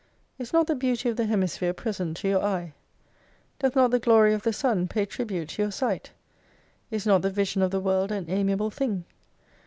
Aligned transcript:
Is 0.39 0.51
not 0.51 0.65
the 0.65 0.73
beauty 0.73 1.09
of 1.09 1.15
the 1.17 1.27
Hemisphere 1.27 1.73
present 1.75 2.17
to 2.17 2.27
your 2.27 2.41
eye? 2.43 2.73
Doth 3.59 3.75
not 3.75 3.91
the 3.91 3.99
glory 3.99 4.33
of 4.33 4.41
the 4.41 4.51
Sun 4.51 4.87
pay 4.87 5.05
tribute 5.05 5.49
to 5.49 5.61
your 5.61 5.71
sight? 5.71 6.09
Is 6.89 7.05
not 7.05 7.21
the 7.21 7.29
vision 7.29 7.61
of 7.61 7.69
the 7.69 7.79
World 7.79 8.11
an 8.11 8.25
amiable 8.27 8.71
thing 8.71 9.05